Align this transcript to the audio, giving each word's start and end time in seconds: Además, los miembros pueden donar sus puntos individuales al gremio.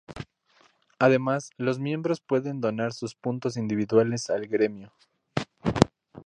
Además, 0.97 1.51
los 1.57 1.77
miembros 1.77 2.21
pueden 2.21 2.59
donar 2.59 2.91
sus 2.91 3.13
puntos 3.13 3.55
individuales 3.55 4.31
al 4.31 4.47
gremio. 4.47 4.91